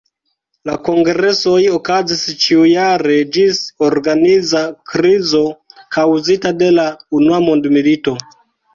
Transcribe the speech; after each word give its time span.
La 0.69 0.77
kongresoj 0.87 1.59
okazis 1.73 2.23
ĉiujare 2.45 3.19
ĝis 3.37 3.61
organiza 3.91 4.65
krizo 4.95 5.45
kaŭzita 5.99 6.57
de 6.67 6.75
la 6.83 6.91
Unua 7.23 7.47
mondmilito. 7.49 8.21